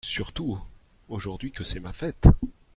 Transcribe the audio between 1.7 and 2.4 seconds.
ma fête.